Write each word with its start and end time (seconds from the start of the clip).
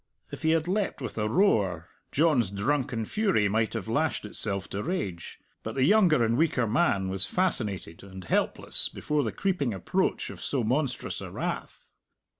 If 0.31 0.41
he 0.41 0.49
had 0.49 0.67
leapt 0.67 0.99
with 0.99 1.15
a 1.19 1.29
roar, 1.29 1.89
John's 2.11 2.49
drunken 2.49 3.05
fury 3.05 3.47
might 3.47 3.73
have 3.73 3.87
lashed 3.87 4.25
itself 4.25 4.67
to 4.69 4.81
rage. 4.81 5.37
But 5.61 5.75
the 5.75 5.83
younger 5.83 6.23
and 6.23 6.37
weaker 6.39 6.65
man 6.65 7.07
was 7.07 7.27
fascinated 7.27 8.01
and 8.01 8.23
helpless 8.23 8.89
before 8.89 9.21
the 9.23 9.31
creeping 9.31 9.75
approach 9.75 10.31
of 10.31 10.41
so 10.41 10.63
monstrous 10.63 11.21
a 11.21 11.29
wrath. 11.29 11.93